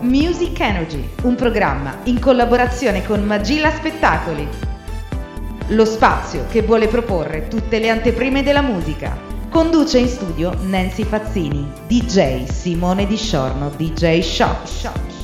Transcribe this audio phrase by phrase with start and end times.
[0.00, 4.48] Music Energy, un programma in collaborazione con Magilla Spettacoli.
[5.68, 9.16] Lo spazio che vuole proporre tutte le anteprime della musica.
[9.50, 14.64] Conduce in studio Nancy Fazzini, DJ Simone Di Sciorno, DJ Shop.
[14.64, 15.19] Shop.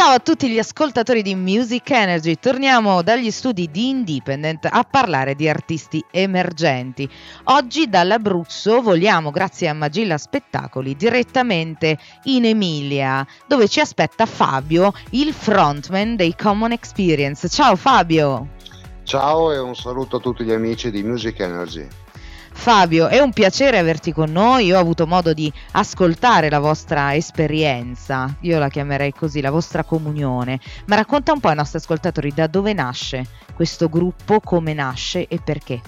[0.00, 5.34] Ciao a tutti gli ascoltatori di Music Energy, torniamo dagli studi di Independent a parlare
[5.34, 7.06] di artisti emergenti.
[7.44, 15.34] Oggi dall'Abruzzo vogliamo, grazie a Magilla Spettacoli, direttamente in Emilia, dove ci aspetta Fabio, il
[15.34, 17.46] frontman dei Common Experience.
[17.50, 18.48] Ciao Fabio!
[19.02, 21.86] Ciao e un saluto a tutti gli amici di Music Energy.
[22.60, 28.36] Fabio, è un piacere averti con noi, ho avuto modo di ascoltare la vostra esperienza,
[28.40, 32.46] io la chiamerei così, la vostra comunione, ma racconta un po' ai nostri ascoltatori da
[32.48, 35.80] dove nasce questo gruppo, come nasce e perché.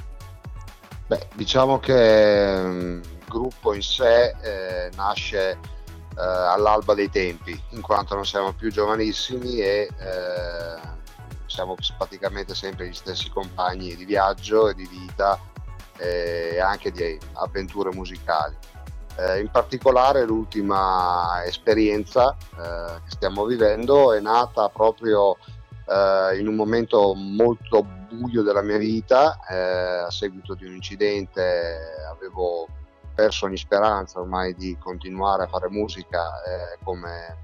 [1.08, 5.58] Beh, diciamo che mm, il gruppo in sé eh, nasce eh,
[6.16, 10.80] all'alba dei tempi, in quanto non siamo più giovanissimi e eh,
[11.44, 15.38] siamo praticamente sempre gli stessi compagni di viaggio e di vita
[16.02, 18.56] e anche di avventure musicali.
[19.16, 25.36] Eh, in particolare l'ultima esperienza eh, che stiamo vivendo è nata proprio
[25.86, 31.78] eh, in un momento molto buio della mia vita, eh, a seguito di un incidente
[32.10, 32.66] avevo
[33.14, 37.36] perso ogni speranza ormai di continuare a fare musica eh, come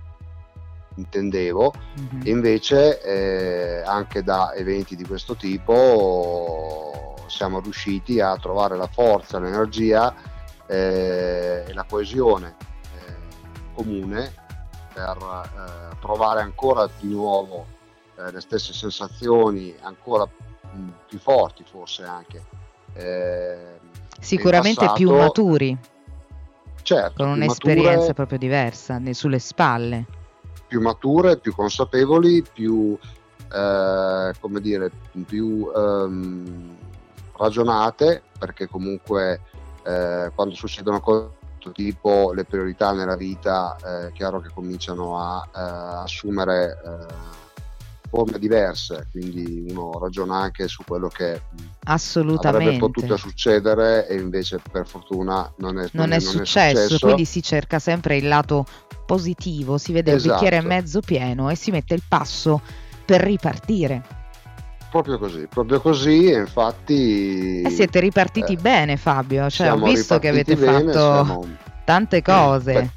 [0.97, 2.20] intendevo, mm-hmm.
[2.25, 6.58] invece eh, anche da eventi di questo tipo
[7.28, 10.14] siamo riusciti a trovare la forza, l'energia
[10.66, 12.56] eh, e la coesione
[12.94, 13.14] eh,
[13.74, 14.32] comune
[14.92, 17.66] per eh, provare ancora di nuovo
[18.16, 22.44] eh, le stesse sensazioni, ancora mh, più forti forse anche.
[22.94, 23.78] Eh,
[24.20, 25.78] Sicuramente passato, più maturi.
[26.83, 30.06] Certo, con un'esperienza mature, proprio diversa sulle spalle.
[30.67, 32.98] Più mature, più consapevoli, più,
[33.52, 34.90] eh, come dire,
[35.27, 36.77] più um,
[37.38, 39.40] ragionate perché comunque
[39.84, 41.36] eh, quando succedono cose
[41.72, 47.36] tipo le priorità nella vita è chiaro che cominciano a eh, assumere eh,
[48.08, 51.42] forme diverse, quindi uno ragiona anche su quello che
[51.84, 56.98] avrebbe potuto succedere e invece per fortuna non è, non non è, successo, è successo,
[57.05, 58.64] quindi si cerca sempre il lato
[59.05, 60.26] positivo, si vede esatto.
[60.26, 60.74] il bicchiere esatto.
[60.74, 62.60] mezzo pieno e si mette il passo
[63.05, 64.16] per ripartire.
[64.90, 67.60] Proprio così, proprio così, e infatti...
[67.60, 71.46] E siete ripartiti eh, bene Fabio, cioè, ho visto che avete bene, fatto siamo...
[71.84, 72.72] tante cose.
[72.72, 72.90] Beh,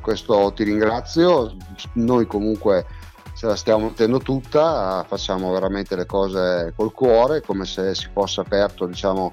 [0.00, 1.54] questo ti ringrazio,
[1.94, 2.86] noi comunque
[3.36, 8.40] ce la stiamo mettendo tutta, facciamo veramente le cose col cuore, come se si fosse
[8.40, 9.32] aperto, diciamo,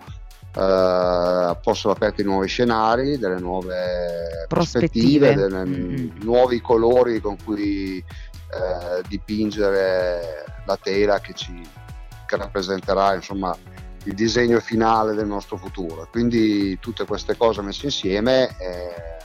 [0.53, 6.21] eh, fossero aperti nuovi scenari, delle nuove prospettive, prospettive mm-hmm.
[6.23, 11.83] nuovi colori con cui eh, dipingere la tela che ci
[12.25, 13.55] che rappresenterà insomma,
[14.03, 16.07] il disegno finale del nostro futuro.
[16.11, 19.15] Quindi tutte queste cose messe insieme eh,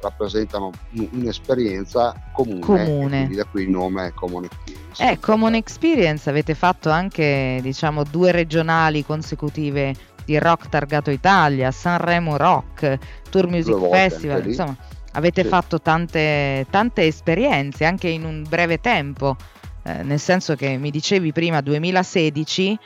[0.00, 0.70] rappresentano
[1.12, 3.28] un'esperienza comune, comune.
[3.32, 5.10] da qui il nome Common Experience.
[5.10, 9.94] Eh, Common Experience avete fatto anche diciamo due regionali consecutive
[10.24, 12.98] di Rock Targato Italia, Sanremo Rock,
[13.30, 14.76] Tour Music Festival, insomma
[15.12, 15.48] avete sì.
[15.48, 19.36] fatto tante, tante esperienze anche in un breve tempo.
[19.82, 22.78] Eh, nel senso che mi dicevi prima 2016.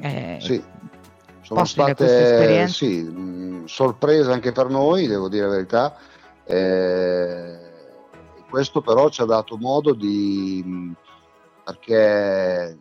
[0.00, 0.62] Eh, sì,
[1.42, 5.96] sono state sì, mh, sorprese anche per noi, devo dire la verità.
[6.44, 7.58] Eh,
[8.48, 10.94] questo però ci ha dato modo di...
[11.64, 12.78] perché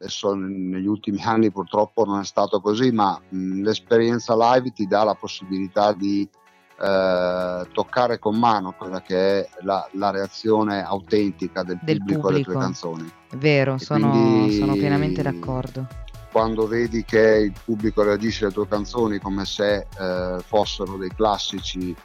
[0.00, 5.04] adesso negli ultimi anni purtroppo non è stato così, ma mh, l'esperienza live ti dà
[5.04, 6.28] la possibilità di
[6.80, 12.28] eh, toccare con mano quella che è la, la reazione autentica del, del pubblico, pubblico,
[12.28, 13.12] alle tue canzoni.
[13.36, 15.86] Vero, sono, sono, pienamente d'accordo.
[16.30, 21.96] Quando vedi che il pubblico reagisce alle tue canzoni come se eh, fossero dei classici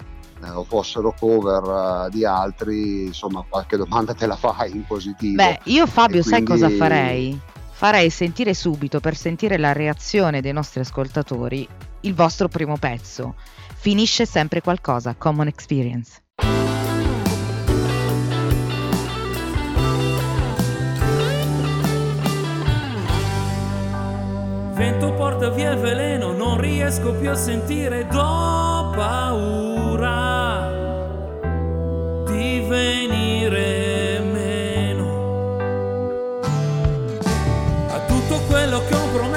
[0.43, 5.35] eh, o fossero cover uh, di altri, insomma qualche domanda te la fai in positivo.
[5.35, 6.29] Beh, io Fabio quindi...
[6.29, 7.39] sai cosa farei?
[7.69, 11.67] Farei sentire subito, per sentire la reazione dei nostri ascoltatori,
[12.03, 13.35] il vostro primo pezzo
[13.83, 16.21] Finisce sempre qualcosa, Common Experience.
[24.73, 29.62] Vento porta via il veleno, non riesco più a sentire, do paura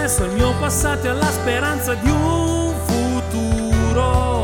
[0.07, 4.36] stesso al mio passato e alla speranza di un futuro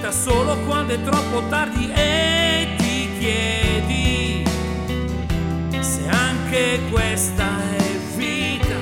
[0.00, 4.44] d'uscita solo quando è troppo tardi e ti chiedi
[5.80, 8.76] se anche questa è vita.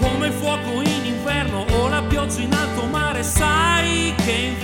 [0.00, 4.55] Come il fuoco in inverno o la pioggia in alto mare, sai che in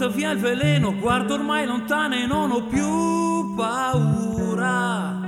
[0.00, 5.20] porta via il veleno, guardo ormai lontano e non ho più paura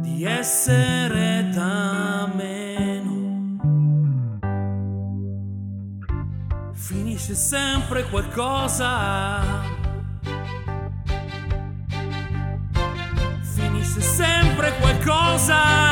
[0.00, 3.58] di essere da meno.
[6.72, 9.42] Finisce sempre qualcosa.
[13.54, 15.85] Finisce sempre qualcosa.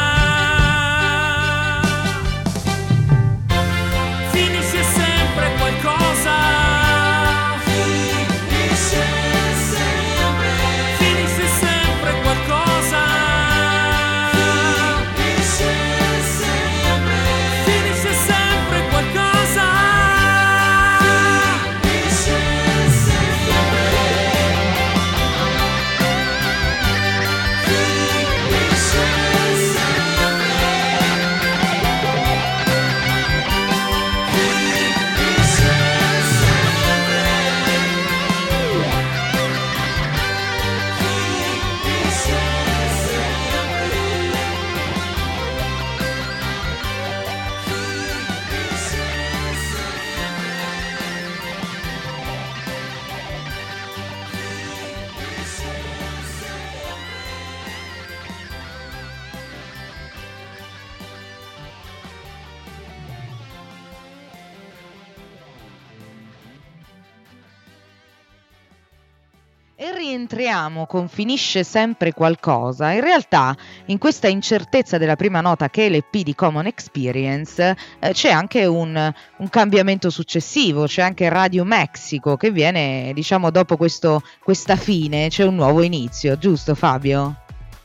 [70.04, 72.92] Rientriamo con Finisce sempre qualcosa.
[72.92, 73.56] In realtà,
[73.86, 78.66] in questa incertezza della prima nota che è l'EP di Common Experience, eh, c'è anche
[78.66, 85.28] un, un cambiamento successivo, c'è anche Radio Mexico che viene, diciamo, dopo questo, questa fine,
[85.28, 87.36] c'è un nuovo inizio, giusto Fabio?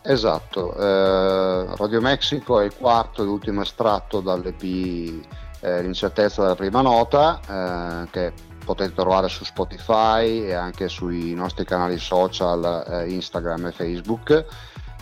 [0.01, 4.63] Esatto, eh, Radio Mexico è il quarto e l'ultimo estratto dall'EP
[5.61, 7.39] eh, L'incertezza della prima nota,
[8.05, 8.33] eh, che
[8.69, 14.45] potete trovare su Spotify e anche sui nostri canali social eh, Instagram e Facebook.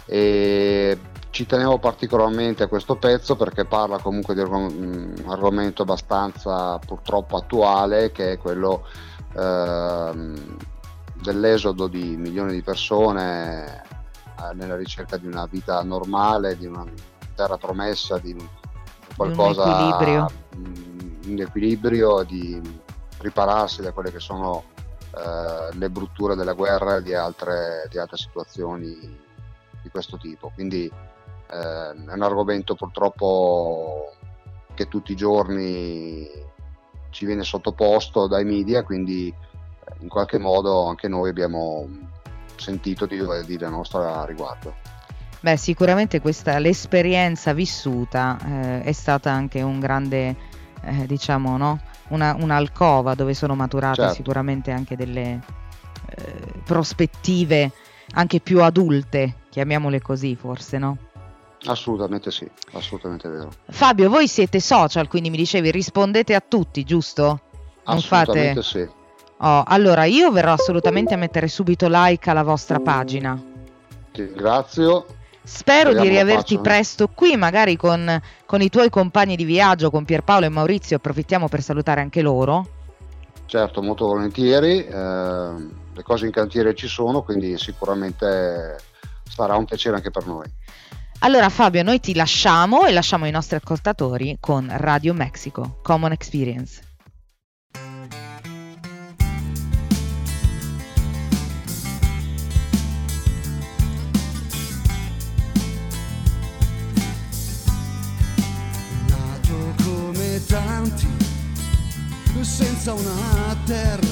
[0.05, 0.99] E
[1.31, 8.13] ci tenevo particolarmente a questo pezzo perché parla comunque di un argomento abbastanza purtroppo attuale
[8.13, 8.85] che è quello
[9.35, 10.55] ehm,
[11.21, 13.83] dell'esodo di milioni di persone
[14.39, 16.85] eh, nella ricerca di una vita normale, di una
[17.35, 18.33] terra promessa, di
[19.17, 22.85] qualcosa di un equilibrio, mh, un equilibrio di
[23.27, 24.63] ripararsi da quelle che sono
[25.17, 28.95] eh, le brutture della guerra e di altre, di altre situazioni
[29.81, 30.51] di questo tipo.
[30.53, 34.13] Quindi eh, è un argomento purtroppo
[34.73, 36.29] che tutti i giorni
[37.09, 41.87] ci viene sottoposto dai media, quindi eh, in qualche modo anche noi abbiamo
[42.55, 44.75] sentito di dover dire la nostra riguardo.
[45.39, 50.35] Beh, sicuramente questa l'esperienza vissuta eh, è stata anche un grande,
[50.81, 51.79] eh, diciamo, no?
[52.09, 54.15] Una, un'alcova dove sono maturate Certo.
[54.15, 55.41] sicuramente anche delle
[56.09, 56.33] eh,
[56.63, 57.71] prospettive
[58.11, 60.97] anche più adulte, chiamiamole così, forse, no?
[61.65, 63.51] Assolutamente sì, assolutamente vero.
[63.69, 67.41] Fabio, voi siete social, quindi mi dicevi rispondete a tutti, giusto?
[67.85, 68.87] Non fate Assolutamente sì.
[69.39, 73.39] Oh, allora io verrò assolutamente a mettere subito like alla vostra pagina.
[74.11, 75.05] Ti ringrazio.
[75.47, 76.61] Spero Speriamo di riaverti facciano.
[76.61, 80.97] presto qui, magari con, con i tuoi compagni di viaggio, con Pierpaolo e Maurizio.
[80.97, 82.67] Approfittiamo per salutare anche loro.
[83.45, 84.85] Certo, molto volentieri.
[84.85, 85.53] eh,
[85.97, 88.75] le cose in cantiere ci sono, quindi sicuramente
[89.23, 90.45] sarà un piacere anche per noi.
[91.19, 96.86] Allora Fabio, noi ti lasciamo e lasciamo i nostri ascoltatori con Radio Mexico, Common Experience.
[110.47, 111.07] Come tanti,
[112.41, 114.07] senza una terra,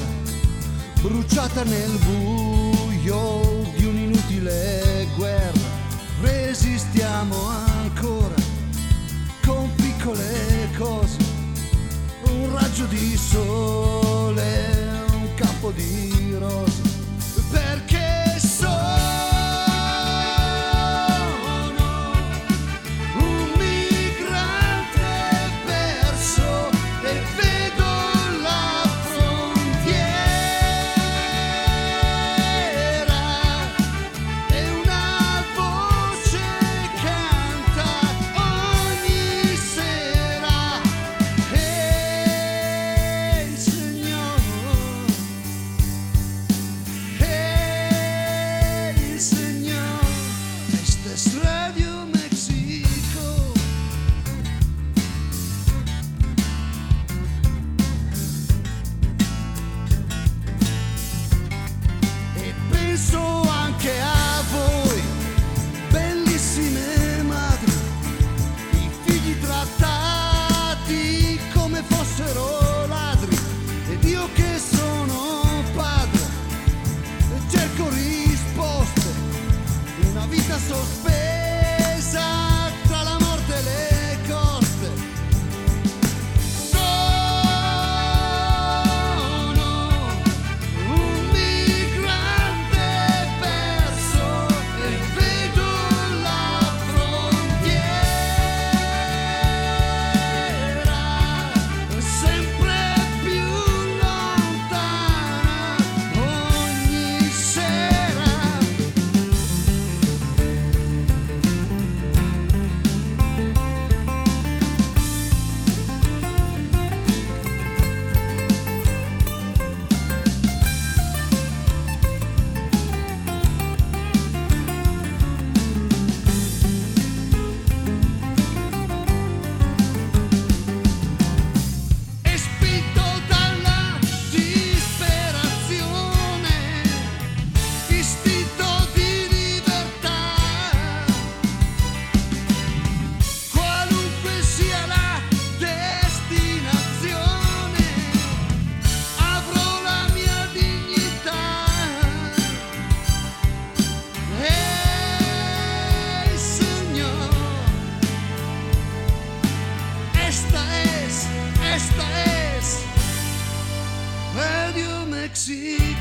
[1.01, 5.73] bruciata nel buio di un'inutile guerra.
[6.21, 8.35] Resistiamo ancora
[9.45, 11.17] con piccole cose,
[12.27, 16.74] un raggio di sole, un campo di rose,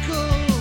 [0.07, 0.54] Go.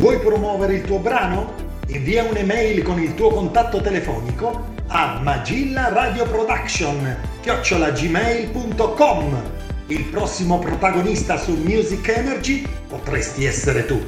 [0.00, 1.52] Vuoi promuovere il tuo brano?
[1.88, 9.42] Invia un'email con il tuo contatto telefonico a Magilla Radio Production chiocciolagmail.com.
[9.88, 14.02] Il prossimo protagonista su Music Energy potresti essere tu.